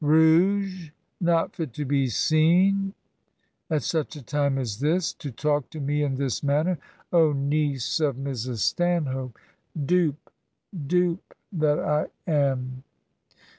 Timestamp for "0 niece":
7.11-7.99